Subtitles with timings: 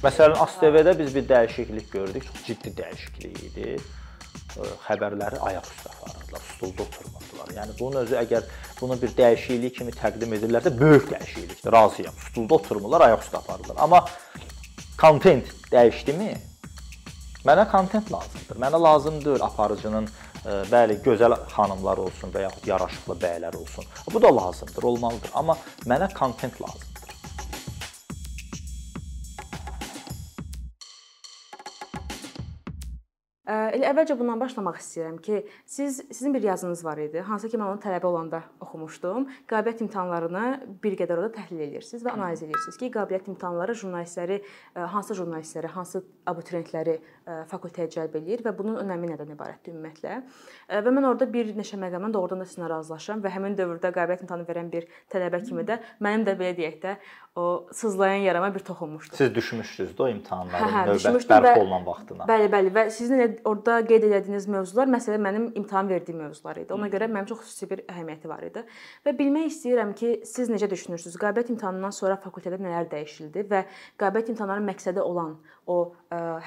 [0.00, 3.74] Məsələn, ASTV-də biz bir dəyişiklik gördük, çox ciddi dəyişiklik idi.
[4.86, 7.50] Xəbərləri ayaq üstə aparırdılar, stulda oturmadılar.
[7.58, 8.46] Yəni bunun özü əgər
[8.80, 11.72] bunu bir dəyişiklik kimi təqdim edirlərsə, böyük dəyişiklikdir.
[11.72, 12.16] Razıyam.
[12.30, 13.76] Stulda oturmurlar, ayaq üstə aparırlar.
[13.76, 14.00] Amma
[15.00, 16.32] kontent dəyişdimi?
[17.44, 18.56] Mənə kontent lazımdır.
[18.64, 20.08] Mənə lazım deyil aparıcının
[20.72, 23.84] bəli, gözəl xanımlar olsun və yaxud yaraşıqlı bəylər olsun.
[24.12, 25.30] Bu da lazımdır, olmalıdır.
[25.34, 26.99] Amma mənə kontent lazımdır.
[33.70, 37.20] Elə əvvəlcə bundan başlamaq istəyirəm ki, siz sizin bir yazınız var idi.
[37.26, 39.28] Hansı ki, mən onu tələbə olanda oxumuşdum.
[39.50, 40.44] Qabiliyyət imtahanlarını
[40.82, 44.40] bir qədər orada təhlil edirsiniz və analiz edirsiniz ki, qabiliyyət imtahanları jurnalistləri
[44.74, 46.98] hansı jurnalistləri, hansı abituriyentləri
[47.50, 50.18] fakültəyə cəlb eləyir və bunun önəmi nədən ibarətdir ümumiyyətlə.
[50.86, 54.48] Və mən orada bir neçə məqamla doğrudan da sizinlə razılaşıram və həmin dövrdə qabiliyyət imtahanı
[54.50, 56.96] verən bir tələbə kimi də mənim də belə deyək də
[57.38, 59.16] o sızlayan yarama bir toxunmuşdu.
[59.16, 62.26] Siz düşmüşdünüz də o imtahanların hə, hə, növbət bərpa olunan vaxtına.
[62.26, 66.72] Bəli, bəli və sizin orada qeyd etdiyiniz mövzular məsələn mənim imtahan verdiyim mövzular idi.
[66.74, 68.62] Ona görə mənim çox xüsusi bir əhəmiyyəti var idi.
[69.06, 71.16] Və bilmək istəyirəm ki, siz necə düşünürsüz?
[71.20, 73.64] Qabiliyyət imtahanından sonra fakültədə nələr dəyişildi və
[74.00, 75.36] qabiliyyət imtahanlarının məqsədi olan
[75.66, 75.80] o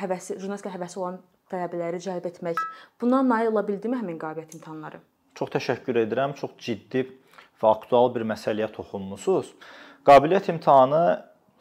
[0.02, 1.20] həvəsi, jurnalistika həvəsi olan
[1.52, 2.61] tələbələri cəlb etmək,
[3.02, 5.02] buna nail ola bildimi həmin qabiliyyət imtahanları?
[5.38, 6.33] Çox təşəkkür edirəm.
[6.38, 7.08] Çox ciddi
[7.61, 9.53] və aktual bir məsələyə toxunmusunuz.
[10.08, 11.03] Qabiliyyət imtahanı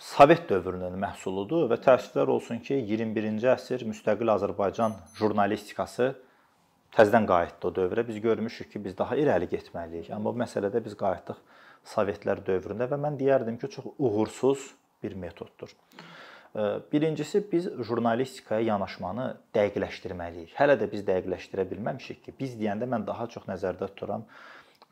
[0.03, 6.09] Sovet dövrünün məhsuludur və təəssüflər olsun ki, 21-ci əsr müstəqil Azərbaycan jurnalistikası
[6.97, 8.03] təzədən qayıtdı o dövrə.
[8.09, 10.11] Biz görmüşük ki, biz daha irəli getməliyik.
[10.11, 11.39] Amma bu məsələdə biz qayıtdıq
[11.95, 14.67] Sovetlər dövründə və mən deyərdim ki, çox uğursuz
[15.05, 15.71] bir metoddur.
[16.93, 20.57] Birincisi biz jurnalistikaya yanaşmanı dəqiqləşdirməliyik.
[20.59, 24.27] Hələ də biz dəqiqləşdirə bilməmişik ki, biz deyəndə mən daha çox nəzərdə tuturam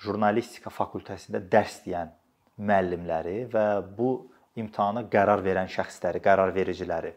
[0.01, 2.15] jurnalistika fakültəsində dərs deyən
[2.63, 3.67] müəllimləri və
[3.99, 4.15] bu
[4.59, 7.15] imtahana qərar verən şəxsləri, qərar vericiləri.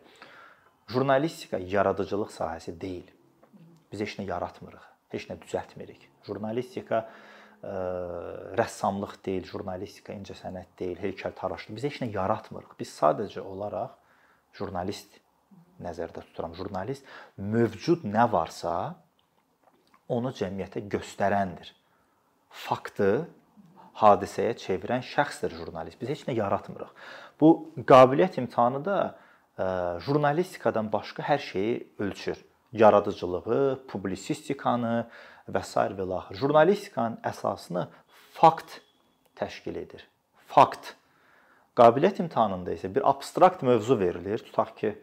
[0.92, 3.10] Jurnalistika yaradıcılıq sahəsi deyil.
[3.92, 6.08] Biz heç nə yaratmırıq, heç nə düzəltmirik.
[6.28, 7.74] Jurnalistika ə,
[8.60, 11.78] rəssamlıq deyil, jurnalistika incəsənət deyil, heykəltaraşlıq.
[11.78, 12.76] Biz heç nə yaratmırıq.
[12.80, 13.96] Biz sadəcə olaraq
[14.58, 15.20] jurnalist
[15.84, 16.54] nəzərdə tuturam.
[16.58, 17.08] Jurnalist
[17.38, 18.96] mövcud nə varsa
[20.12, 21.72] onu cəmiyyətə göstərəndir.
[22.54, 23.26] Faktı
[24.02, 26.00] hadisəyə çevirən şəxsdir jurnalist.
[26.02, 26.92] Biz heç nə yaratmırıq.
[27.44, 27.52] Bu
[27.90, 29.14] qabiliyyət imtahanı da ə,
[29.60, 29.68] e,
[30.06, 32.40] jurnalistikadan başqa hər şeyi ölçür.
[32.72, 34.96] Yaradıcılığı, publisistikanı
[35.52, 35.84] və s.
[36.00, 36.40] və laxır.
[36.40, 37.90] Jurnalistikanın əsasını
[38.40, 38.80] fakt
[39.36, 40.08] təşkil edir.
[40.48, 40.96] Fakt.
[41.76, 44.40] Qabiliyyət imtahanında isə bir abstrakt mövzu verilir.
[44.48, 44.96] Tutaq ki,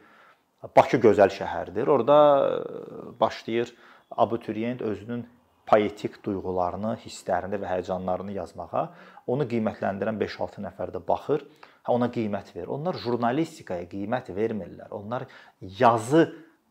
[0.77, 1.89] Bakı gözəl şəhərdir.
[1.89, 3.73] Orda e, başlayır
[4.11, 5.23] abituriyent özünün
[5.67, 8.83] poetik duyğularını, hisslərini və həyəcanlarını yazmağa.
[9.31, 11.47] Onu qiymətləndirən 5-6 nəfər də baxır,
[11.89, 12.69] ona qiymət verir.
[12.75, 14.91] Onlar jurnalistikaya qiymət vermirlər.
[14.95, 15.27] Onlar
[15.61, 16.27] yazı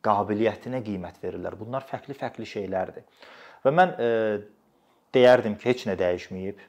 [0.05, 1.57] qabiliyyətinə qiymət verirlər.
[1.59, 3.07] Bunlar fərqli-fərqli şeylərdir.
[3.65, 4.11] Və mən e,
[5.15, 6.61] deyərdim ki, heç nə dəyişməyib.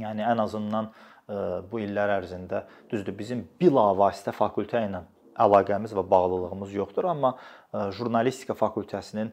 [0.00, 1.38] Yəni ən azından e,
[1.70, 5.04] bu illər ərzində düzdür, bizim bilavasitə fakültə ilə
[5.40, 9.32] əlaqəmiz və bağlılığımız yoxdur, amma e, jurnalistika fakültəsinin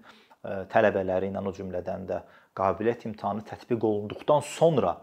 [0.71, 2.21] tələbələri ilə o cümlədən də
[2.55, 4.93] qabiliyyət imtahanı tətbiq olunduqdan sonra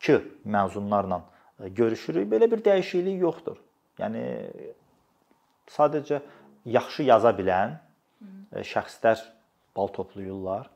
[0.00, 0.14] ki,
[0.48, 1.18] məzunlarla
[1.58, 3.58] görüşürük, belə bir dəyişiklik yoxdur.
[3.98, 4.24] Yəni
[5.74, 6.20] sadəcə
[6.68, 7.78] yaxşı yaza bilən
[8.52, 9.22] şəxslər
[9.76, 10.68] bal toplayırlar,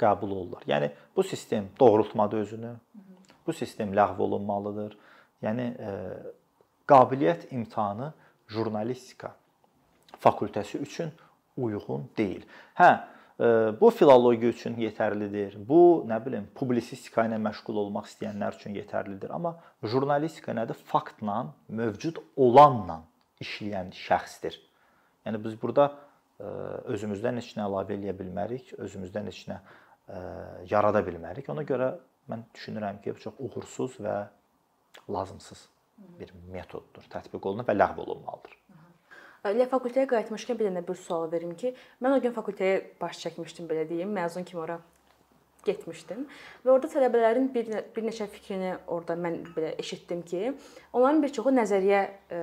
[0.00, 0.66] qəbul olurlar.
[0.66, 2.74] Yəni bu sistem doğrultmadı özünü.
[3.46, 4.96] Bu sistem ləğv olunmalıdır.
[5.42, 5.66] Yəni
[6.88, 8.12] qabiliyyət imtahanı
[8.48, 9.34] jurnalistika
[10.24, 11.12] fakültəsi üçün
[11.56, 12.44] uyğun deyil.
[12.78, 13.13] Hə, e,
[13.80, 15.56] bu filologiya üçün yetərlidir.
[15.68, 19.32] Bu, nə bilim, publisistika ilə məşğul olmaq istəyənlər üçün yetərlidir.
[19.34, 20.78] Amma jurnalistika nədir?
[20.90, 23.00] Faktla, mövcud olanla
[23.42, 24.60] işləyən şəxsdir.
[25.26, 26.46] Yəni biz burada e,
[26.94, 30.22] özümüzdən heç nə əlavə eləyə bilmərik, özümüzdən heç nə e,
[30.70, 31.50] yarada bilmərik.
[31.50, 31.94] Ona görə
[32.30, 34.18] mən düşünürəm ki, çox uğursuz və
[35.10, 35.68] lazımsız
[36.20, 37.06] bir metoddur.
[37.10, 38.58] Tətbiq olunur və ləğv olunmalıdır.
[39.44, 43.68] Elə fakültəyə qayıtmışkən bir dənə bir sual verim ki, mən o gün fakültəyə baş çəkmişdim
[43.68, 44.78] belə deyim, məzun kimi ora
[45.64, 46.24] getmişdim
[46.64, 50.54] və orada tələbələrin bir bir neçə fikrini orada mən belə eşitdim ki,
[50.92, 52.00] onların bir çoxu nəzəriyyə
[52.38, 52.40] ə,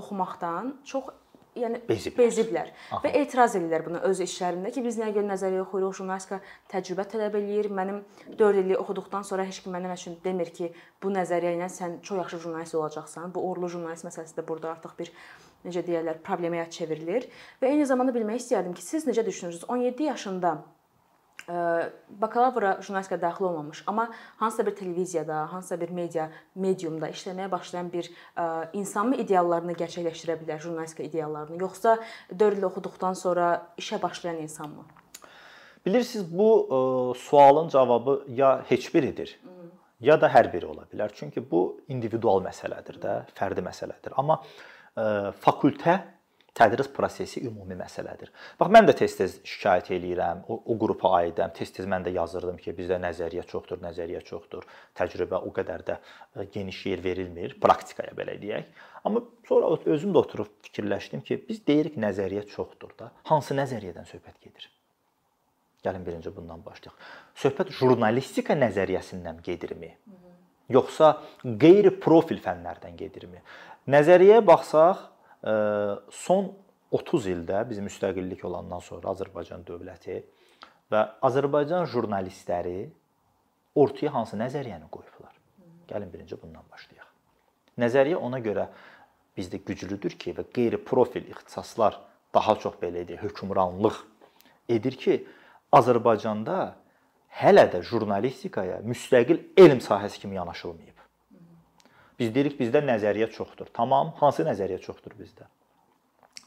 [0.00, 1.10] oxumaqdan çox
[1.58, 2.70] yəni beziblər, beziblər.
[3.02, 6.40] və etiraz edirlər buna öz işlərində ki, biz nəyə görə nəzəriyyə oxuyuruq, jurnalistika
[6.72, 7.70] təcrübə tələb eləyir.
[7.74, 8.02] Mənim
[8.38, 10.70] 4 illik oxuduqdan sonra heç kim mənim üçün demir ki,
[11.02, 13.32] bu nəzəriyyə ilə sən çox yaxşı jurnalist olacaqsan.
[13.34, 15.12] Bu uğurlu jurnalist məsələsi də burada artıq bir
[15.66, 17.28] necə deyirlər, problemaya çevrilir.
[17.62, 19.64] Və eyni zamanda bilmək istəyərdim ki, siz necə düşünürsüz?
[19.68, 20.58] 17 yaşında
[22.08, 28.10] bakalavra jurnalistikaya daxil olmamış, amma hansısa bir televiziyada, hansısa bir media mediumda işləməyə başlayan bir
[28.72, 31.98] insanmı ideallarını gerçəkləşdirə bilər, jurnalistika ideallarını, yoxsa
[32.38, 34.84] 4 il oxuduqdan sonra işə başlayan insanmı?
[35.86, 36.78] Bilirsiniz, bu ə,
[37.16, 39.38] sualın cavabı ya heç biridir,
[40.00, 41.14] ya da hər biri ola bilər.
[41.14, 44.12] Çünki bu individual məsələdir də, fərdi məsələdir.
[44.16, 44.42] Amma
[45.44, 45.98] fakültə
[46.58, 48.30] tədris prosesi ümumi məsələdir.
[48.58, 50.42] Bax mən də tez-tez şikayət eləyirəm.
[50.50, 51.52] O, o qrupa aidəm.
[51.56, 54.66] Tez-tez mən də yazırdım ki, bizdə nəzəriyyə çoxdur, nəzəriyyə çoxdur.
[54.98, 58.72] Təcrübə o qədər də e, geniş yer verilmir praktikaya belə deyək.
[59.06, 63.12] Amma sonra özüm də oturub fikirləşdim ki, biz deyirik nəzəriyyə çoxdur da.
[63.30, 64.70] Hansı nəzəriyyədən söhbət gedir?
[65.86, 66.96] Gəlin birinci bundan başlayaq.
[67.38, 69.94] Söhbət jurnalistika nəzəriyyəsindən gedirmi?
[70.68, 71.14] Yoxsa
[71.62, 73.38] qeyri-profil fənlərdən gedirmi?
[73.88, 75.04] Nəzəriyyəyə baxsaq,
[76.12, 76.50] son
[76.92, 80.18] 30 ildə biz müstəqillik olandan sonra Azərbaycan dövləti
[80.92, 82.82] və Azərbaycan jurnalistləri
[83.78, 85.32] ortaya hansı nəzəriyyəni qoyublar?
[85.88, 87.08] Gəlin birinci bundan başlayaq.
[87.80, 88.66] Nəzəriyyə ona görə
[89.38, 91.96] bizdə güclüdür ki, və qeyri-profil ixtisaslar
[92.34, 94.02] daha çox belə deyək, hökmranlıq
[94.74, 95.20] edir ki,
[95.72, 96.74] Azərbaycanda
[97.40, 100.97] hələ də jurnalistikaya müstəqil elm sahəsi kimi yanaşılmayıb.
[102.18, 103.70] Biz deyirik bizdə nəzəriyyə çoxdur.
[103.74, 105.46] Tamam, hansı nəzəriyyə çoxdur bizdə?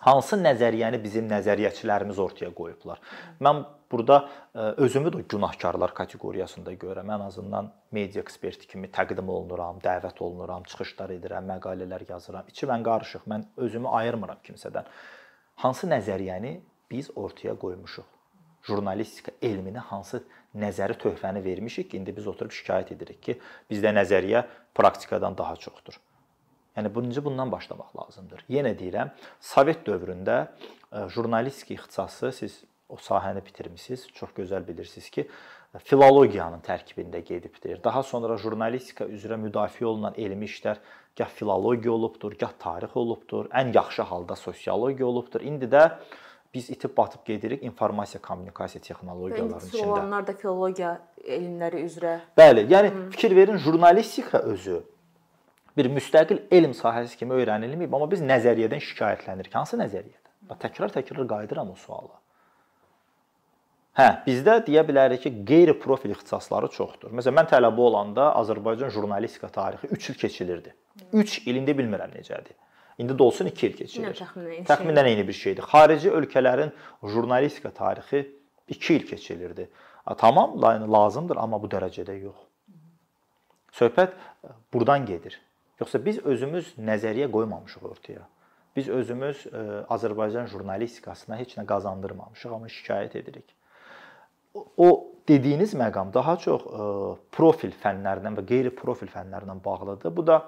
[0.01, 2.97] Hansı nəzəriyyəni bizim nəzəriyyəçilərimiz ortaya qoyublar?
[3.45, 3.59] Mən
[3.91, 4.17] burada
[4.55, 7.11] e, özümü də günahkarlar kateqoriyasında görürəm.
[7.15, 12.49] Ən azından media eksperti kimi təqdim olunuram, dəvət olunuram, çıxışlar edirəm, məqalələr yazıram.
[12.49, 13.27] İçi mən qarışıq.
[13.29, 14.89] Mən özümü ayırmıram kimsədən.
[15.61, 16.55] Hansı nəzəriyyəni
[16.89, 18.09] biz ortaya qoymuşuq?
[18.65, 20.23] Jurnalistika elminə hansı
[20.57, 23.37] nəzəri töhfəni vermişik ki, indi biz oturub şikayət edirik ki,
[23.71, 24.43] bizdə nəzəriyyə
[24.75, 25.99] praktikadan daha çoxdur.
[26.77, 28.45] Yəni birinci bundan başlamaq lazımdır.
[28.49, 35.27] Yenə deyirəm, Sovet dövründə e, jurnalistika ixtisası siz o sahəni bitirmisiniz, çox gözəl bilirsiniz ki,
[35.79, 37.79] filologiyanın tərkibində gedibdir.
[37.83, 40.81] Daha sonra jurnalistika üzrə müdafiə olunan elmi işlər
[41.17, 45.41] gah filologiya olubdur, gah tarix olubdur, ən yaxşı halda sosiologiya olubdur.
[45.41, 45.85] İndi də
[46.53, 49.85] biz itib batıb gedirik informasiya kommunikasiya texnologiyalarının içində.
[49.87, 52.15] Olanlar da filologiya elmləri üzrə.
[52.37, 53.09] Bəli, yəni Hı.
[53.15, 54.81] fikir verin, jurnalistika özü
[55.77, 59.53] bir müstəqil elm sahəsi kimi öyrənilməyib, amma biz nəzəriyyədən şikayətlənirik.
[59.55, 60.33] Hansı nəzəriyyədən?
[60.49, 62.19] Bax təkrar-təkrar qayıdıram o suala.
[63.99, 67.11] Hə, bizdə deyə bilərik ki, qeyri-profil ixtisasları çoxdur.
[67.11, 70.75] Məsələn, mən tələbə olanda Azərbaycan jurnalistika tarixi 3 il keçilirdi.
[71.11, 72.55] 3 il indi bilmirəm necədir.
[73.01, 74.13] İndi də olsun 2 il keçirir.
[74.13, 75.65] Təxminən, təxminən eyni bir şeydir.
[75.71, 76.71] Xarici ölkələrin
[77.03, 78.27] jurnalistika tarixi
[78.67, 79.69] 2 il keçirilirdi.
[80.17, 80.53] Tamam,
[80.91, 82.37] lazımdır, amma bu dərəcədə yox.
[83.77, 85.39] Söhbət e, burdan gedir.
[85.79, 88.25] Yoxsa biz özümüz nəzəriyyə qoymamışıq ortaya.
[88.75, 89.63] Biz özümüz e,
[89.95, 93.55] Azərbaycan jurnalistikasına heç nə qazandırmamışıq, amma şikayət edirik.
[94.77, 96.89] O dediyiniz məqam daha çox e,
[97.37, 100.15] profil fənlərdən və qeyri-profil fənlərlə bağlıdır.
[100.17, 100.41] Bu da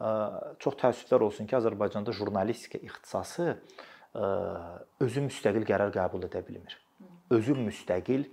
[0.00, 3.54] çox təəssüflər olsun ki, Azərbaycanda jurnalistika ixtisası
[5.04, 6.76] özü müstəqil qərar qəbul edə bilmir.
[7.30, 8.24] Özü müstəqil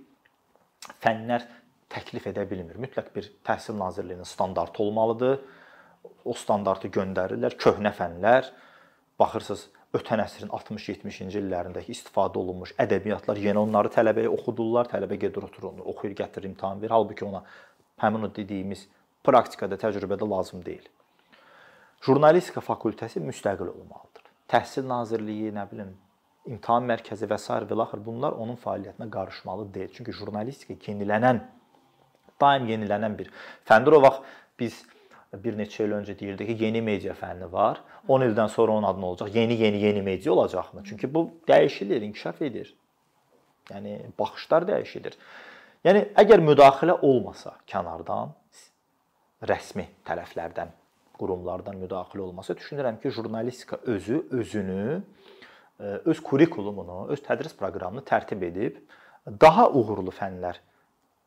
[1.04, 1.44] fənlər
[1.92, 2.78] təklif edə bilmir.
[2.80, 5.38] Mütləq bir Təhsil Nazirliyinin standartı olmalıdır.
[6.24, 7.56] O standartı göndərirlər.
[7.60, 8.50] Köhnə fənlər
[9.20, 9.68] baxırsınız
[9.98, 14.90] ötən əsrin 60-70-ci illərindəki istifadə olunmuş ədəbiyyatlar yenə onları tələbəyə oxudurlar.
[14.90, 16.96] Tələbə gedir oturur, oxuyur, gətirir, imtahan verir.
[16.96, 17.44] Halbuki ona
[18.02, 18.86] həmin o dediyimiz
[19.24, 20.86] praktikada, təcrübədə lazım deyil.
[22.04, 24.26] Jurnalistika fakültəsi müstəqil olmalıdır.
[24.48, 25.94] Təhsil Nazirliyi, nə bilim,
[26.46, 27.48] imtahan mərkəzi və s.
[27.70, 29.90] və axır bunlar onun fəaliyyətinə qarışmalı deyil.
[29.96, 31.42] Çünki jurnalistika yenilənən,
[32.40, 33.32] daim yenilənən bir
[33.68, 33.98] fəndir.
[33.98, 34.22] O vaxt
[34.60, 34.84] biz
[35.44, 37.82] bir neçə il öncə deyirdik ki, yeni media fənni var.
[38.08, 39.34] 10 ildən sonra onun adı nə olacaq?
[39.34, 40.84] Yeni, yeni, yeni media olacaqmı?
[40.84, 42.74] Çünki bu dəyişilir, inkişaf edir.
[43.70, 45.18] Yəni baxışlar dəyişilir.
[45.84, 48.32] Yəni əgər müdaxilə olmasa kənardan
[49.48, 50.72] rəsmi tərəflərdən,
[51.18, 55.02] qurumlardan müdaxilə olmasa düşünürəm ki, jurnalistika özü özünü
[55.78, 58.80] öz kurikulumunu, öz tədris proqramını tərtib edib
[59.40, 60.58] daha uğurlu fənlər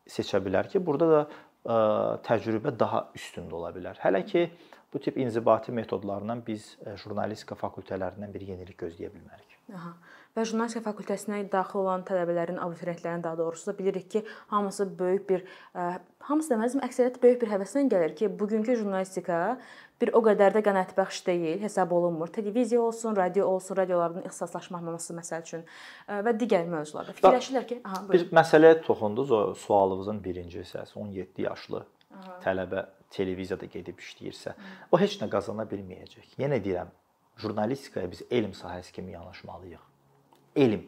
[0.09, 1.77] seçə bilər ki, burada da ə,
[2.25, 3.99] təcrübə daha üstündə ola bilər.
[4.03, 4.47] Hələ ki
[4.93, 9.55] bu tip inzibati metodlarla biz jurnalistika fakültələrindən bir yenilik gözləyə bilmərik.
[9.75, 9.93] Aha.
[10.37, 15.43] Və jurnalistika fakültəsinə daxil olan tələbələrin, abituriyentlərin daha doğrusu da bilirik ki, hamısı böyük bir
[16.27, 19.41] hamısı deməzdim, əksəriyyəti böyük bir həvəslə gəlir ki, bugünkü jurnalistika
[20.01, 22.31] bir o qədər də qənaətbəxş deyil, hesab olunmur.
[22.33, 25.67] Televiziya olsun, radio olsun, radioların ixtisaslaşmaması məsəl üçün
[26.07, 27.13] və digər mövzularda.
[27.19, 28.23] Fikirləşirlər ki, aha, buyur.
[28.23, 32.39] Bir məsələyə toxundunuz o sualınızın birinci hissəsi 17 yaşlı aha.
[32.47, 34.55] tələbə televiziyada gedib işləyirsə,
[34.91, 36.37] o heç nə qazana bilməyəcək.
[36.41, 36.89] Yenə deyirəm,
[37.43, 39.90] jurnalistikaya biz elm sahəsi kimi yanaşmalıyıq.
[40.55, 40.83] Elm.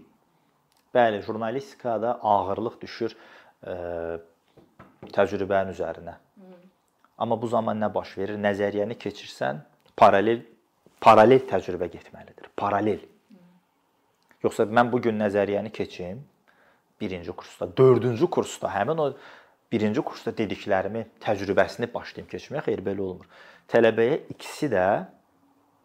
[0.93, 3.15] Bəli, jurnalistikada ağırlıq düşür
[3.65, 3.75] ə,
[5.15, 6.17] təcrübənin üzərinə.
[7.17, 8.37] Amma bu zaman nə baş verir?
[8.41, 9.61] Nəzəriyyəni keçirsən,
[9.97, 10.43] paralel
[11.03, 12.49] paralel təcrübə getməlidir.
[12.57, 13.01] Paralel.
[14.43, 16.21] Yoxsa mən bu gün nəzəriyyəni keçim,
[16.99, 19.09] birinci kursda, dördüncü kursda həmin o
[19.71, 23.27] birinci kursda dediklərimi, təcrübəsini başlayım keçməyə, xeyr belə olmur.
[23.71, 24.85] Tələbəyə ikisi də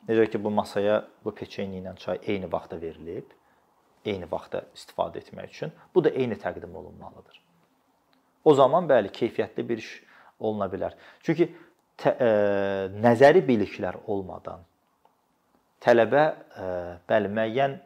[0.08, 3.30] necə ki bu masaya bu peçenye ilə çay eyni vaxtda verilib,
[4.04, 7.40] eyni vaxtda istifadə etmək üçün, bu da eyni təqdim olunmalıdır.
[8.44, 9.90] O zaman bəli, keyfiyyətli bir iş
[10.40, 10.94] oluna bilər.
[11.22, 11.48] Çünki
[11.98, 12.30] tə, ə, e,
[13.02, 14.62] nəzəri biliklər olmadan
[15.84, 16.70] tələbə ə, e,
[17.10, 17.76] bəli müəyyən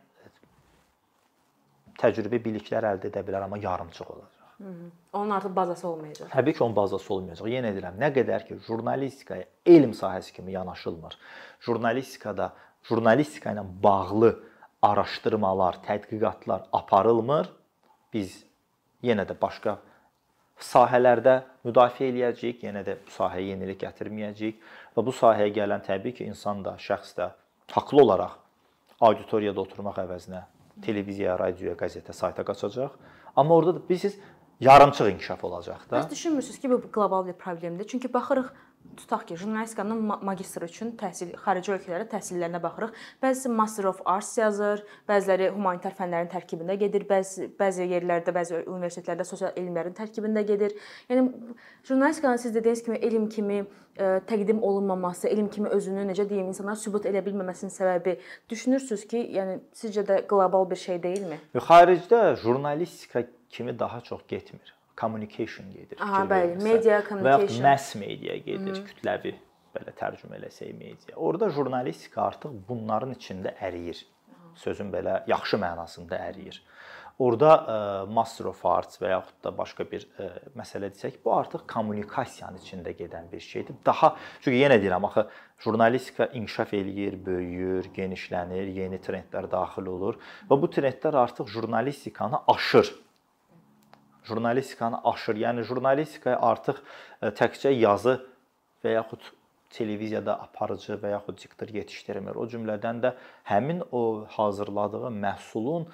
[2.03, 4.39] təcrübə biliklər əldə edə bilər, amma yarımçıq olacaq.
[4.59, 4.91] Hı -hı.
[5.13, 6.29] Onun artıq bazası olmayacaq.
[6.29, 7.49] Təbii ki, onun bazası olmayacaq.
[7.49, 11.19] Yenə deyirəm, nə qədər ki, jurnalistikaya elm sahəsi kimi yanaşılmır.
[11.61, 12.53] Jurnalistikada
[12.83, 14.45] jurnalistika ilə bağlı
[14.83, 17.49] araşdırmalar, tədqiqatlar aparılmır.
[18.13, 18.43] Biz
[19.07, 19.79] yenə də başqa
[20.63, 24.61] sahələrdə müdafiə eləyəcəyik, yenə də bu sahəyə yenilik gətirməyəcəyik
[24.97, 27.31] və bu sahəyə gələn təbii ki, insan da, şəxs də
[27.73, 28.37] haqlı olaraq
[29.03, 30.45] auditoriyada oturmaq əvəzinə
[30.85, 32.95] televiziyaya, radioya, qəzetə, sayta qaçacaq.
[33.37, 34.19] Amma orada da bilirsiniz,
[34.61, 36.03] yarımçıq inkişaf olacaq da.
[36.03, 37.89] Siz düşünmürsüz ki, bu qlobal bir problemdir?
[37.89, 38.53] Çünki baxırıq
[38.97, 42.97] tutaq ki, jurnalistikanın magistr üçün təhsil xarici ölkələrdə təhsillərinə baxırıq.
[43.23, 49.27] Bəzisi Master of Arts yazır, bəziləri humanitar fənlərin tərkibində gedir, bəzi bəzi yerlərdə, bəzi universitetlərdə
[49.29, 50.75] sosial elmlərin tərkibində gedir.
[51.11, 51.55] Yəni
[51.89, 53.65] jurnalistikanın siz dediyiniz kimi elm kimi ə,
[53.97, 58.19] e, təqdim olunmaması, elm kimi özünü necə deyim, insanlar sübut edə bilməməsinin səbəbi
[58.53, 61.41] düşünürsüz ki, yəni sizcə də qlobal bir şey deyilmi?
[61.71, 65.99] Xaricdə jurnalistika kimi daha çox getmir communication gedir.
[66.01, 67.65] Aha, bəli, media communication.
[67.65, 68.85] Və mass media gedir, Hı.
[68.91, 69.35] kütləvi
[69.73, 71.17] belə tərcümə eləsək media.
[71.17, 74.05] Orda jurnalistika artıq bunların içində əriyir.
[74.61, 76.61] Sözün belə yaxşı mənasında əriyir.
[77.23, 81.19] Orda ə, e, Master of Arts və yaxud da başqa bir ə, e, məsələ desək,
[81.25, 83.77] bu artıq kommunikasiyanın içində gedən bir şeydir.
[83.87, 85.27] Daha çünki yenə deyirəm, axı
[85.65, 90.19] jurnalistika inkişaf eləyir, böyüyür, genişlənir, yeni trendlər daxil olur
[90.51, 92.95] və bu trendlər artıq jurnalistikanı aşır
[94.29, 95.37] jurnalistikanı aşır.
[95.45, 96.81] Yəni jurnalistikaya artıq
[97.23, 98.19] e, təkcə yazı
[98.85, 99.31] və yaxud
[99.73, 102.37] televiziyada aparıcı və yaxud diktor yetişdirmir.
[102.37, 103.15] O cümlədən də
[103.49, 105.89] həmin o hazırladığı məhsulun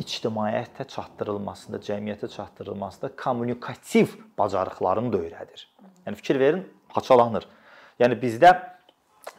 [0.00, 5.66] ictimaiyyətə çatdırılmasında, cəmiyyətə çatdırılmasında kommunikativ bacarıqlarını da öyrədir.
[6.06, 6.66] Yəni fikir verin,
[6.96, 7.46] haçalanır.
[8.00, 8.54] Yəni bizdə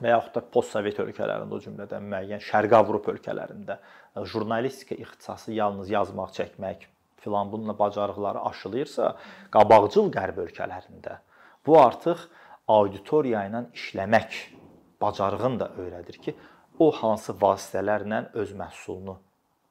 [0.02, 5.90] və yaxud da postsovet ölkələrində, o cümlədən müəyyən Şərqi Avropa ölkələrində e, jurnalistika ixtisası yalnız
[5.90, 6.86] yazmaq, çəkmək,
[7.22, 9.16] filan bununla bacarıqları aşılayırsa,
[9.54, 11.20] qabaqcıl qərb ölkələrində
[11.66, 12.26] bu artıq
[12.68, 14.40] auditoriya ilə işləmək
[15.02, 16.36] bacarığını da öyrədir ki,
[16.80, 19.18] o hansı vasitələrlə öz məhsulunu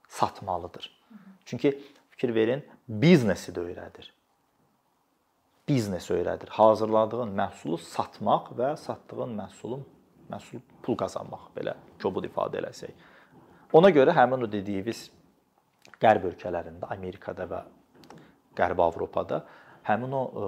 [0.09, 0.91] satmalıdır.
[1.45, 1.75] Çünki
[2.11, 4.11] fikir verin, biznesi də öyrədir.
[5.69, 6.51] Biznes öyrədir.
[6.51, 9.85] Hazırladığın məhsulu satmaq və satdığın məhsulun
[10.31, 12.95] məhsul pul qazanmaq belə kobud ifadə eləsək.
[13.73, 15.09] Ona görə həmin o dediyimiz
[16.01, 17.65] Qərb ölkələrində, Amerikada və
[18.57, 19.43] Qərbi Avropada
[19.89, 20.47] həmin o e,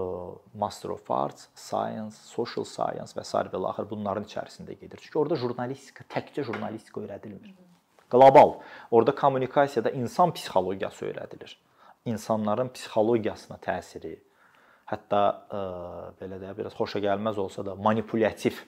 [0.59, 5.01] Master of Arts, Science, Social Science və sair və axır bunların içərisində gedir.
[5.01, 7.55] Çünki orada jurnalistika təkcə jurnalistika öyrədilmir.
[8.13, 8.59] Qlobal.
[8.91, 11.57] Orada kommunikasiyada insan psixologiyası öyrədilir.
[12.05, 14.19] İnsanların psixologiyasına təsiri,
[14.93, 18.61] hətta ə, e, belə də biraz xoşa gəlməz olsa da manipulyattiv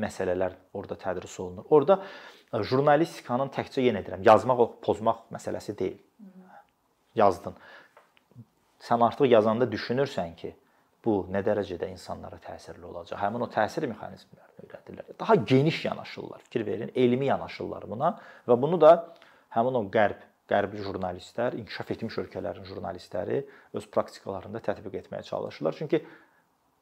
[0.00, 1.66] məsələlər orada tədris olunur.
[1.70, 2.00] Orada
[2.52, 5.98] jurnalistikanın təkcə yenə deyirəm, yazmaq, pozmaq məsələsi deyil
[7.14, 7.54] yazdın.
[8.80, 10.54] Sən artıq yazanda düşünürsən ki,
[11.04, 13.18] bu nə dərəcədə insanlara təsirli olacaq.
[13.20, 15.12] Həmin o təsir mexanizmlərini öyrədirlər.
[15.20, 16.40] Daha geniş yanaşırlar.
[16.48, 18.14] Fikir verin, elmi yanaşırlar buna
[18.48, 18.92] və bunu da
[19.56, 23.44] həmin o qərb qərbi jurnalistlər, inkişaf etmiş ölkələrin jurnalistləri
[23.78, 25.76] öz praktikalarında tətbiq etməyə çalışırlar.
[25.78, 26.02] Çünki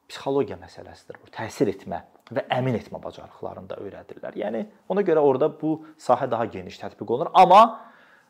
[0.09, 1.29] psixologiya məsələsidir bu.
[1.33, 2.01] Təsir etmə
[2.33, 4.35] və əmin etmə bacarıqlarını da öyrədirlər.
[4.37, 7.89] Yəni ona görə orada bu sahə daha geniş tətbiq olunur, amma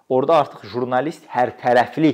[0.10, 2.10] Orda artıq jurnalist hər tərəfli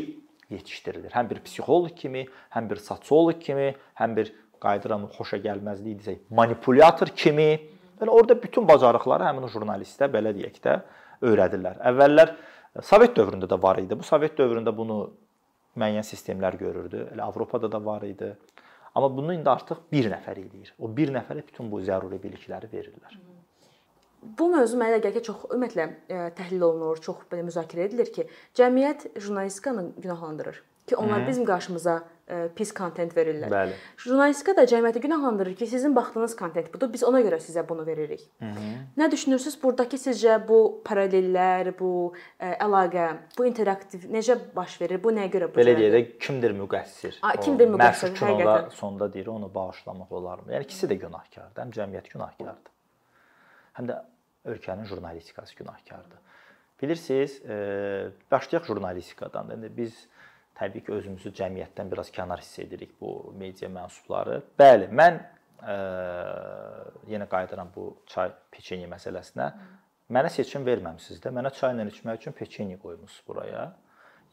[0.52, 1.14] yetişdirilir.
[1.16, 3.70] Həm bir psixoloq kimi, həm bir sosioloq kimi,
[4.02, 7.48] həm bir qayıdıram xoşa gəlməzlik desək, manipulyator kimi.
[8.02, 10.76] Yəni orada bütün bacarıqları həmin o jurnalistə belə deyək də
[11.24, 11.80] öyrədirlər.
[11.92, 13.96] Əvvəllər e, Sovet dövründə də var idi.
[13.96, 15.00] Bu Sovet dövründə bunu
[15.80, 17.08] müəyyən sistemlər görürdü.
[17.16, 18.34] Elə Avropada da var idi.
[18.96, 20.74] Amma bunu indi artıq bir nəfər eləyir.
[20.80, 23.18] O bir nəfərə bütün bu zəruri bilikləri verirlər.
[23.18, 23.36] Hı
[24.40, 28.28] bu mövzu mənə gəlir ki, çox ümumiyyətlə e, təhlil olunur, çox belə müzakirə edilir ki,
[28.58, 31.28] cəmiyyət jurnalistikanı günahlandırır ki, onlar Hı.
[31.28, 31.96] bizim qarşımıza
[32.56, 33.52] pis kontent verirlər.
[33.54, 33.76] Bəli.
[34.02, 38.24] Jurnalistika da cəmiyyəti günahlandırır ki, sizin baxdığınız kontent budur, biz ona görə sizə bunu veririk.
[38.40, 38.72] Hı -hı.
[38.98, 43.06] Nə düşünürsüz burdakı sizcə bu paralellər, bu ə, əlaqə,
[43.38, 45.04] bu interaktiv necə baş verir?
[45.04, 45.60] Bu nəyə görə bu?
[45.60, 47.20] Belə deyək də kimdir müqəssir?
[47.22, 48.14] A, kimdir müqəssir?
[48.14, 50.52] Kinoda sonda deyir onu bağışlamaq olarmı?
[50.54, 51.62] Yəni ikisi də günahkardır.
[51.62, 52.72] Həm cəmiyyət günahkardır.
[53.78, 54.02] Həm də
[54.46, 56.20] ölkənin jurnalistikası günahkardır.
[56.82, 57.56] Bilirsiniz, e,
[58.32, 59.50] başlayaq jurnalistikadan.
[59.50, 60.08] İndi biz
[60.60, 64.42] təbii ki, özümüzü cəmiyyətdən biraz kənar hiss edirik bu media mənsubları.
[64.60, 65.20] Bəli, mən
[65.62, 65.78] ə,
[67.12, 69.50] yenə qayıdıram bu çay peçenye məsələsinə.
[70.16, 71.32] Mənə seçim verməmisiniz də.
[71.34, 73.72] Mənə çayla içmək üçün peçenye qoymusunuz buraya.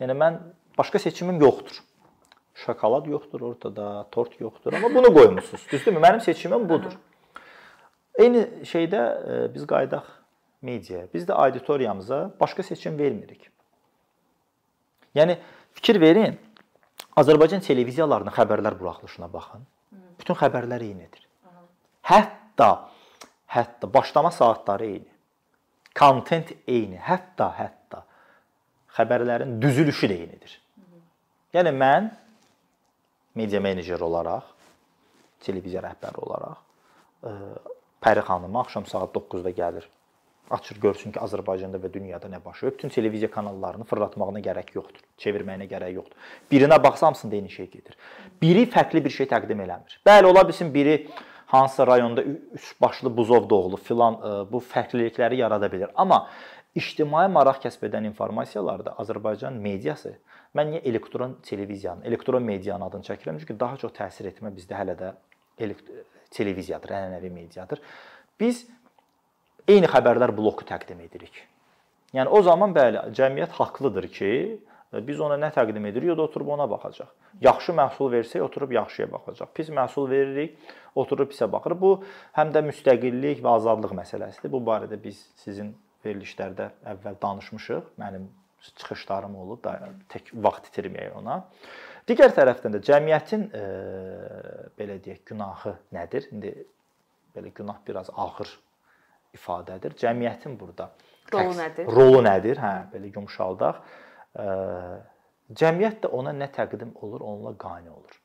[0.00, 0.38] Yəni mən
[0.78, 1.82] başqa seçimim yoxdur.
[2.54, 5.64] Şokolad yoxdur ortada, tort yoxdur, amma bunu qoymusunuz.
[5.70, 6.00] Düzdürmü?
[6.00, 6.92] Mənim seçimim budur.
[8.20, 9.00] Eyni şeydə
[9.54, 10.04] biz qayıdaq
[10.62, 11.06] mediaya.
[11.14, 13.48] Biz də auditoriyamıza başqa seçim vermirik.
[15.14, 15.38] Yəni
[15.74, 16.38] Fikir verin.
[17.16, 19.66] Azərbaycan televiziyalarının xəbərlər buraxılışına baxın.
[20.20, 21.26] Bütün xəbərlər eynidir.
[22.08, 22.70] Hətta
[23.52, 25.10] hətta başlama saatları eyni.
[25.98, 26.96] Kontent eyni.
[26.96, 28.02] Hətta hətta
[28.96, 30.58] xəbərlərin düzülüşü də eynidir.
[31.52, 32.08] Yəni mən
[33.36, 34.44] media menecer olaraq,
[35.44, 36.60] televiziya rəhbəri olaraq
[38.02, 39.84] Pəri xanımı axşam saat 9-da gəlir
[40.50, 42.74] açır görsün ki, Azərbaycanda və dünyada nə baş verir.
[42.74, 46.32] Bütün televiziya kanallarını fırlatmağına gərək yoxdur, çevirməyinə gərək yoxdur.
[46.52, 47.96] Birinə baxsa hamısında eyni şey gedir.
[48.42, 50.00] Biri fərqli bir şey təqdim eləmir.
[50.06, 51.08] Bəli, ola bilsin biri
[51.46, 54.18] hansısa rayonda üç başlı buzov doğulu filan
[54.52, 55.90] bu fərqlilikləri yarada bilər.
[55.94, 56.26] Amma
[56.74, 60.14] ictimai maraq kəsb edən informasiyalarda Azərbaycan mediası
[60.56, 63.38] mən niyə elektron televiziyanın, elektron medianın adını çəkirəm?
[63.40, 65.12] Çünki daha çox təsir etmə bizdə hələ də
[66.32, 67.80] televiziyadır, ənənəvi mediadır.
[68.40, 68.66] Biz
[69.68, 71.34] eyni xəbərlər bloku təqdim edirik.
[72.12, 74.32] Yəni o zaman bəli, cəmiyyət haqlıdır ki,
[75.06, 77.08] biz ona nə təqdim edirik, o da oturub ona baxacaq.
[77.40, 79.48] Yaxşı məhsul versək, oturub yaxşıya baxacaq.
[79.56, 80.58] Pis məhsul veririk,
[80.94, 81.76] oturub pisə baxır.
[81.80, 81.92] Bu
[82.36, 84.52] həm də müstəqillik və azadlıq məsələsidir.
[84.52, 85.72] Bu barədə biz sizin
[86.04, 87.94] verilişlərdə əvvəl danışmışıq.
[88.02, 88.28] Mənim
[88.76, 89.78] çıxışlarım olub da
[90.12, 91.40] tək vaxt itirməyək ona.
[92.06, 93.64] Digər tərəfdən də cəmiyyətin e,
[94.78, 96.28] belə deyək, günahı nədir?
[96.34, 96.52] İndi
[97.32, 98.58] belə günah biraz ağır
[99.36, 99.96] ifadədir.
[99.98, 100.90] Cəmiyyətin burada
[101.32, 101.90] rolu nədir?
[101.98, 102.60] Rolu nədir?
[102.62, 103.82] Hə, belə yumşaldaq.
[105.62, 108.18] Cəmiyyət də ona nə təqdim olur, onunla qane olur.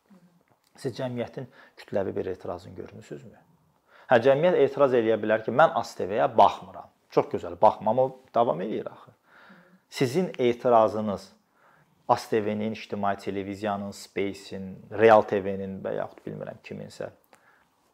[0.77, 1.47] Siz cəmiyyətin
[1.79, 3.39] kütləvi bir etirazını görmüsünüzmü?
[4.11, 6.91] Hə, cəmiyyət etiraz eləyə bilər ki, mən ASTV-yə baxmıram.
[7.11, 9.11] Çox gözəl, baxmam, o davam eləyir axı.
[9.89, 11.31] Sizin etirazınız
[12.07, 17.09] ASTV-nin, ictimai televiziyanın, Space-in, Real TV-nin və yaxud bilmirəm kiminsə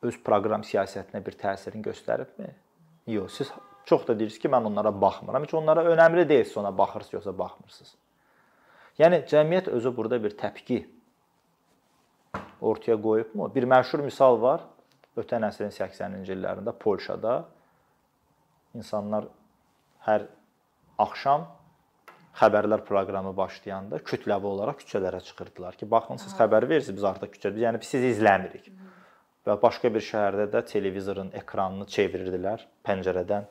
[0.03, 2.49] öz proqram siyasətinə bir təsirini göstəribmi?
[3.07, 3.51] Yox, siz
[3.85, 5.43] çox da deyirsiniz ki, mən onlara baxmıram.
[5.43, 7.95] Heç onlara önəmli deyil, siz ona baxırsınız yoxsa baxmırsınız.
[8.99, 10.85] Yəni cəmiyyət özü burada bir təpki
[12.61, 13.49] ortaya qoyubmu?
[13.55, 14.63] Bir məşhur misal var.
[15.17, 17.43] Ötən əsrin 80-ci illərində Polşada
[18.73, 19.27] insanlar
[20.07, 20.29] hər
[20.97, 21.45] axşam
[22.39, 27.61] xəbərlər proqramı başlayanda kütləvi olaraq küçələrə çıxırdılar ki, baxın siz xəbər verirsiniz, biz artıq küçədə,
[27.67, 28.71] yəni biz sizi izləmirik.
[28.71, 29.02] Hı -hı
[29.47, 33.49] və başqa bir şəhərdə də televizorun ekranını çevirirdilər pəncərədən.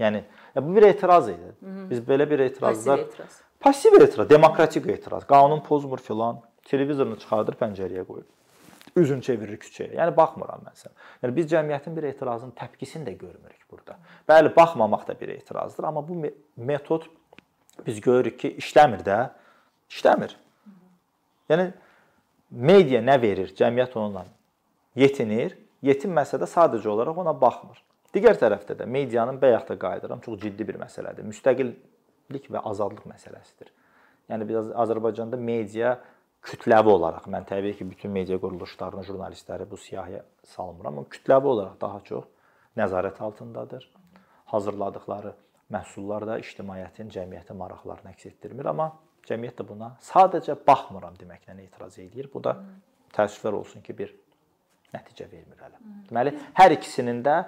[0.00, 0.24] Yəni
[0.56, 1.52] bu bir etiraz idi.
[1.62, 1.90] -hı.
[1.90, 3.40] Biz belə bir etirazlar passiv etiraz.
[3.60, 5.26] Passiv etiraz, demokratik etiraz.
[5.26, 6.40] Qanun pozmur filan.
[6.64, 8.26] Televizorunu çıxardır pəncərəyə qoyur.
[8.96, 9.94] Üzün çevirir küçəyə.
[9.96, 10.92] Yəni baxmıram mən sən.
[11.22, 13.96] Yəni biz cəmiyyətin bir etirazının təpkisini də görmürük burada.
[14.28, 17.02] Bəli, baxmamaq da bir etirazdır, amma bu metod
[17.86, 19.28] biz görürük ki, işləmir də.
[19.90, 20.36] İşləmir.
[21.50, 21.72] Yəni
[22.50, 24.24] media nə verir, cəmiyyət onunla
[24.96, 25.56] yetinir.
[25.82, 27.78] Yetinməsə də sadəcə olaraq ona baxmır.
[28.14, 31.24] Digər tərəfdə də medianın bayaq da qayıdıram, çox ciddi bir məsələdir.
[31.30, 33.70] Müstəqillik və azadlıq məsələsidir.
[34.30, 35.94] Yəni biz Azərbaycanda media
[36.44, 41.80] kütləvi olaraq mən təbii ki, bütün media quruluşlarını, jurnalistləri bu siyahıya salmıram, amma kütləvi olaraq
[41.80, 42.28] daha çox
[42.76, 43.88] nəzarət altındadır.
[44.52, 45.34] Hazırladıkları
[45.70, 48.90] məhsullar da ictimaiyyətin, cəmiyyətin maraqlarını əks etdirmir, amma
[49.28, 52.30] cəmiyyət də buna sadəcə baxmıram deməklə etiraz edir.
[52.32, 52.56] Bu da
[53.14, 54.14] təəssüflər olsun ki, bir
[54.94, 55.78] nəticə vermir hələ.
[56.08, 57.38] Deməli, hər ikisinin də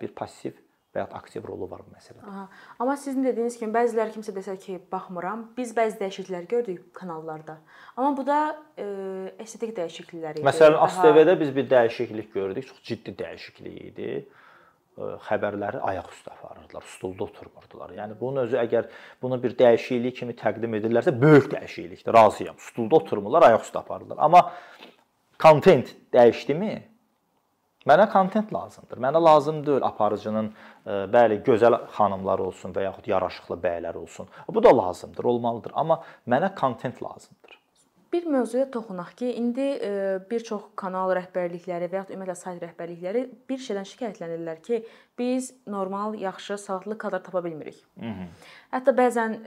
[0.00, 0.58] bir passiv
[0.90, 2.24] və ya aktiv rolu var bu məsələdə.
[2.26, 2.48] Aha.
[2.82, 5.44] Amma sizin dediyiniz kimi bəziləri kimsə desə ki, baxmıram.
[5.56, 7.60] Biz bəzi dəyişikliklər gördük kanallarda.
[7.94, 8.40] Amma bu da
[8.74, 8.86] e,
[9.38, 10.46] estetik dəyişikliklər idi.
[10.46, 12.66] Məsələn, ASTV-də biz bir dəyişiklik gördük.
[12.72, 14.10] Çox ciddi dəyişiklik idi.
[15.00, 17.94] Xəbərləri ayaq üstə aparırdılar, stulda oturmurdular.
[17.96, 18.90] Yəni bunun özü əgər
[19.22, 22.12] bunu bir dəyişiklik kimi təqdim edirlərsə, böyük dəyişiklikdir.
[22.18, 22.58] Razıyam.
[22.60, 24.18] Stulda oturmurlar, ayaq üstə aparırlar.
[24.18, 24.50] Amma
[25.40, 26.74] kontent dəyişdimi?
[27.88, 28.98] Mənə kontent lazımdır.
[29.00, 34.28] Mənə lazım deyil aparıcının e, bəli, gözəl xanımlar olsun və yaxud yaraşıqlı bəylər olsun.
[34.48, 37.39] Bu da lazımdır, olmalıdır, amma mənə kontent lazımdır.
[38.12, 39.66] Bir mövzuya toxunaq ki, indi
[40.30, 44.82] bir çox kanal rəhbərlikləri və ya ümumiyyətlə sayt rəhbərlikləri bir şeydən şikayətlənirlər ki,
[45.18, 47.78] biz normal, yaxşı, savadlı kadr tapa bilmirik.
[48.00, 48.26] Hı -hı.
[48.72, 49.38] Hətta bəzən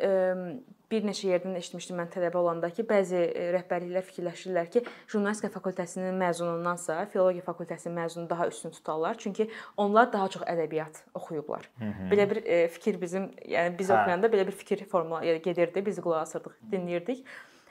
[0.91, 3.21] bir neçə yerdən eşitmişdim mən tələbə olanda ki, bəzi
[3.55, 10.27] rəhbərliklər fikirləşirlər ki, jurnalistika fakültəsinin məzunundansa filologiya fakültəsinin məzunu daha üstün tutarlar, çünki onlar daha
[10.27, 11.69] çox ədəbiyyat oxuyublar.
[11.79, 12.11] Hı -hı.
[12.11, 13.23] Belə bir fikir bizim,
[13.55, 14.01] yəni biz hə.
[14.01, 17.25] oxuyanda belə bir fikir formula gedirdi, biz qulaq asırdıq, dinləyirdik.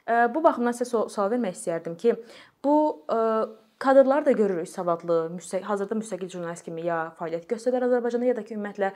[0.07, 2.17] Bu baxımdan sizə sual vermək istərdim ki,
[2.65, 2.77] bu
[3.83, 8.45] kadrları da görürük savadlı, müstəqil hazırda müstəqil jurnalist kimi ya fəaliyyət göstərir Azərbaycanda ya da
[8.47, 8.93] ki, ümumiyyətlə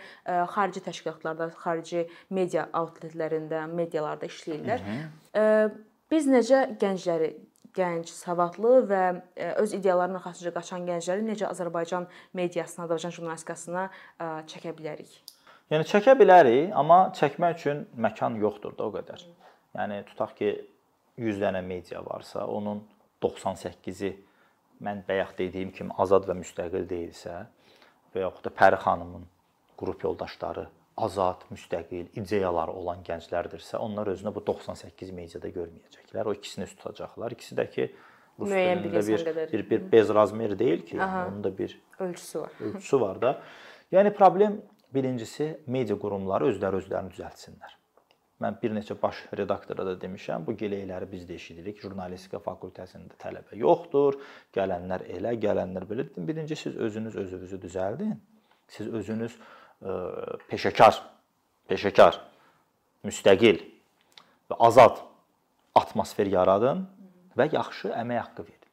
[0.54, 4.82] xarici təşkilatlarda, xarici media outletlərində, medialarda işləyirlər.
[4.86, 5.70] Hı -hı.
[6.10, 7.32] Biz necə gəncləri
[7.76, 9.02] gənc, savadlı və
[9.62, 13.88] öz ideallarına xassıca qaçan gəncləri necə Azərbaycan mediasına, Azərbaycan jurnalistikasına
[14.52, 15.10] çəkə bilərik?
[15.70, 19.26] Yəni çəkə bilərik, amma çəkmək üçün məkan yoxdur da o qədər.
[19.74, 20.52] Yəni tutaq ki,
[21.16, 22.82] 100 dənə media varsa, onun
[23.22, 24.12] 98-i
[24.84, 27.44] mən bayaq dediyim kimi azad və müstəqil deyilsə
[28.14, 29.24] və yaxud da Pəri xanımın
[29.80, 36.28] qrup yoldaşları azad, müstəqil, ideyaları olan gənclərdirsə, onlar özünə bu 98 mediada görməyəcəklər.
[36.28, 37.36] O ikisini üst tutacaqlar.
[37.36, 37.88] İkisi də ki
[38.40, 41.26] rus dilində bir, bir bir bir bezrazmer deyil ki, Aha.
[41.28, 42.52] onun da bir ölçüsü var.
[42.60, 43.42] Ölçüsü var da.
[43.92, 44.60] Yəni problem
[44.94, 47.76] birincisi media qurumları özləri özlərini düzəltsinlər.
[48.44, 51.78] Mən bir neçə baş redaktora da demişəm, bu gileyləri biz də eşidirik.
[51.80, 54.18] Jurnalistika fakültəsində tələbə yoxdur.
[54.52, 56.04] Gələnlər elə, gələnlər belə.
[56.10, 58.12] Dedim, birinci siz özünüz özünüzü düzəldin.
[58.68, 59.40] Siz özünüz ə,
[59.88, 61.00] e, peşəkar,
[61.70, 62.20] peşəkar,
[63.08, 63.62] müstəqil
[64.50, 65.00] və azad
[65.78, 66.84] atmosfer yaradın
[67.38, 68.70] və yaxşı əmək haqqı verin.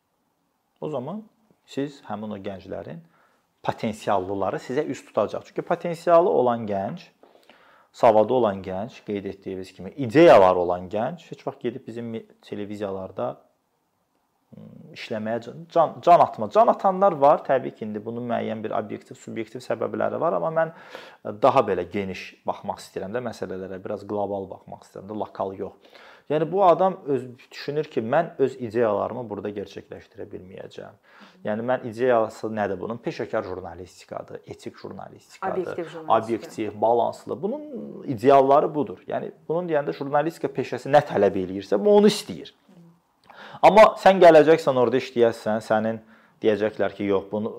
[0.81, 1.23] O zaman
[1.65, 2.99] siz həmin o gənclərin
[3.63, 5.47] potensiallıları sizə üst tutacaq.
[5.47, 7.07] Çünki potensialı olan gənc
[7.93, 13.27] savadı olan gənc, qeyd etdiyimiz kimi ideyalar olan gənc heç vaxt gedib bizim televiziyalarda
[14.55, 15.41] hmm, işləməyə
[15.73, 16.49] can can atma.
[16.49, 20.73] Can atanlar var, təbii ki, indi bunun müəyyən bir obyektiv, subyektiv səbəbləri var, amma mən
[20.73, 26.01] e, daha belə geniş baxmaq istəyirəm də məsələlərə, biraz qlobal baxmaq istəyirəm də, lokal yox.
[26.29, 30.95] Yəni bu adam öz düşünür ki, mən öz ideyalarımı burada gerçəkləşdirə bilməyəcəm.
[31.43, 32.97] Yəni mən ideyası nədir bunun?
[33.03, 36.17] Peşəkar jurnalistikadır, etik jurnalistikadır, obyektiv, jurnalistika.
[36.17, 37.41] obyektiv, balanslı.
[37.41, 37.63] Bunun
[38.07, 39.03] idealları budur.
[39.07, 42.53] Yəni bunun deyəndə jurnalistika peşəsi nə tələb eləyirsə, bu onu istəyir.
[43.61, 45.99] Amma sən gələcəksən orada işləyəsən, sənin
[46.43, 47.53] deyəcəklər ki, yox, bunu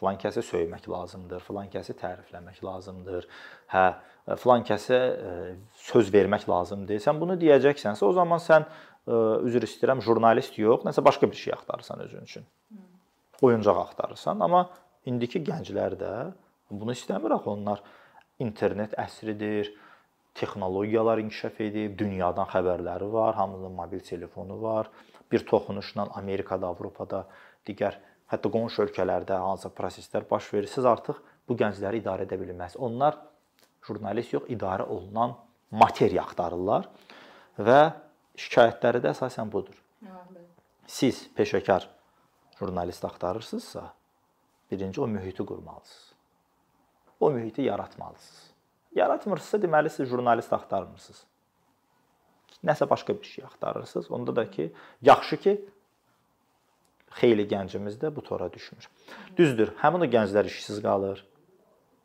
[0.00, 3.28] filan kəsi söymək lazımdır, filan kəsi tərifləmək lazımdır.
[3.72, 3.84] Hə,
[4.40, 5.32] filan kəsə e,
[5.84, 7.00] söz vermək lazımdır.
[7.04, 11.52] Sən bunu deyəcəksənsə, o zaman sən e, üzr istəyirəm, jurnalist yox, nəsə başqa bir şey
[11.58, 12.46] axtarırsan özün üçün.
[13.44, 14.68] Oyuncaq axtarırsan, amma
[15.04, 16.12] indiki gənclər də
[16.70, 17.82] bunu istəmir axı onlar
[18.40, 19.74] internet əsridir,
[20.34, 24.88] texnologiyalar inkişaf edib, dünyadan xəbərləri var, hamının mobil telefonu var.
[25.30, 27.26] Bir toxunuşla Amerikada, Avropada,
[27.68, 28.00] digər
[28.32, 32.76] hətta qonşu ölkələrdə hansısa proseslər baş verir, siz artıq bu gəncləri idarə edə bilməz.
[32.80, 33.20] Onlar
[33.86, 35.36] jurnalist yox, idarə olunan
[35.70, 36.88] materiya axtarırlar
[37.58, 37.80] və
[38.38, 39.76] şikayətləri də əsasən budur.
[40.86, 41.86] Siz peşəkar
[42.58, 43.92] jurnalist axtarırsınızsa,
[44.70, 46.12] birinci o mühiti qurmalısınız.
[47.20, 48.50] O mühiti yaratmalısınız.
[48.94, 51.24] Yaratmırsınızsa, deməli siz jurnalist axtarmırsınız.
[52.64, 54.10] Nəsə başqa bir şey axtarırsınız.
[54.10, 55.54] Onda da ki, yaxşı ki,
[57.20, 58.88] xeyli gəncimiz də bu tora düşmür.
[59.36, 61.24] Düzdür, həmin o gənclər işsiz qalır.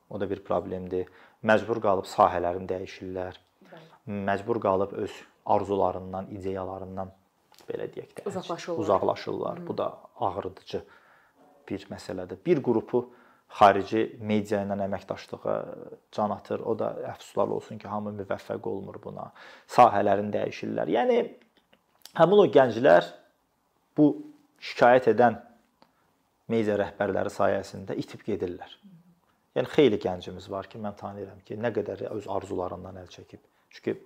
[0.10, 1.08] O da bir problemdir.
[1.44, 3.38] Məcbur qalıb sahələrini dəyişirlər.
[4.30, 5.14] Məcbur qalıb öz
[5.46, 7.14] arzularından, ideyalarından
[7.70, 8.80] belə deyək də uzaqlaşırlar.
[8.84, 9.62] Uzaqlaşırlar.
[9.68, 9.88] Bu da
[10.20, 10.84] ağrıdıcı
[11.70, 12.42] bir məsələdir.
[12.46, 13.06] Bir qrupu
[13.60, 15.58] xarici media ilə əməkdaşlığa
[16.12, 16.60] can atır.
[16.60, 19.32] O da əfsuslar olsun ki, hamı müvəffəq olmur buna.
[19.68, 20.92] Sahələrini dəyişirlər.
[20.98, 21.20] Yəni
[22.20, 23.08] həmin o gənclər
[23.98, 24.12] bu
[24.60, 25.40] şikayət edən
[26.50, 28.76] media rəhbərləri sayəsində itib gedirlər.
[29.60, 33.42] Yəni xeyli gəncimiz var ki, mən tanıyıram ki, nə qədər öz arzularından əl çəkib.
[33.76, 33.98] Çünki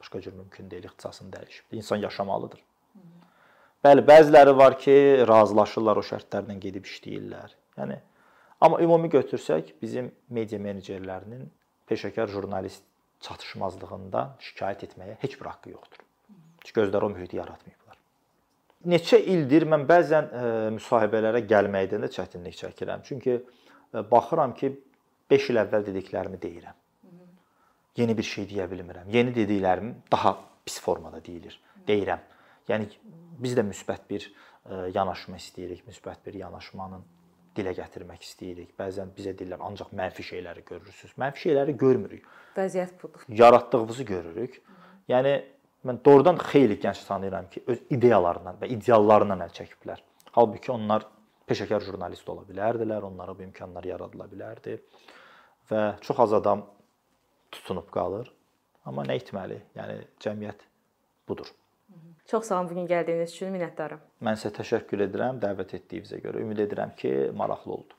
[0.00, 1.74] başqa cür mümkün deyil, ixtisasını dəyişib.
[1.80, 2.62] İnsan yaşamalıdır.
[3.84, 4.94] Bəli, bəziləri var ki,
[5.28, 7.58] razılaşırlar o şərtlərlə gedib işləyirlər.
[7.80, 7.98] Yəni
[8.62, 11.48] amma ümumi götürsək, bizim media menecerlərinin
[11.90, 12.86] peşəkar jurnalist
[13.26, 16.08] çatışmazlığında şikayət etməyə heç bir haqqı yoxdur.
[16.64, 17.82] Çünki özləri o mühiti yaratmayıb
[18.88, 20.44] neçə ildir mən bəzən e,
[20.76, 23.04] müsahibələrə gəlməkdə də çətinlik çəkirəm.
[23.06, 24.72] Çünki e, baxıram ki,
[25.32, 26.78] 5 il əvvəl dediklərimi deyirəm.
[27.96, 29.08] Yeni bir şey deyə bilmirəm.
[29.12, 31.58] Yeni dediklərim daha pis formada deyilir.
[31.88, 32.22] Deyirəm.
[32.68, 32.88] Yəni
[33.42, 37.02] biz də müsbət bir e, yanaşma istəyirik, müsbət bir yanaşmanın
[37.56, 38.74] dilə gətirmək istəyirik.
[38.78, 41.16] Bəzən bizə deyirlər ancaq mənfi şeyləri görürsüz.
[41.20, 42.28] Mənfi şeyləri görmürük.
[42.56, 43.26] Vəziyyət budur.
[43.42, 44.60] Yaratdığımızı görürük.
[45.12, 45.34] Yəni
[45.82, 49.98] Mən doğrudan xeyli gənc tanıyıram ki, öz ideyalarından və ideallarından əl çəkiblər.
[50.36, 51.08] Halbuki onlar
[51.50, 54.76] peşəkar jurnalist ola bilərdilər, onlara bu imkanlar yaradıla bilərdi
[55.70, 56.66] və çox az adam
[57.52, 58.30] tutunub qalır.
[58.88, 59.60] Amma nə etməli?
[59.78, 60.64] Yəni cəmiyyət
[61.28, 61.50] budur.
[62.26, 64.00] Çox sağ olun bu gün gəldiyiniz üçün minnətdaram.
[64.24, 66.42] Mən sizə təşəkkür edirəm dəvət etdiyinizə görə.
[66.42, 67.98] Ümid edirəm ki, maraqlı oldu.